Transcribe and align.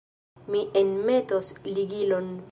Mi 0.53 0.61
enmetos 0.81 1.51
ligilon. 1.67 2.33